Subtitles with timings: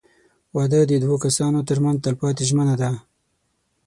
[0.55, 2.91] •واده د دوه کسانو تر منځ تلپاتې ژمنه ده.